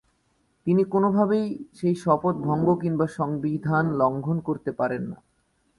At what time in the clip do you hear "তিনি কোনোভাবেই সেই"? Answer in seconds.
0.67-1.95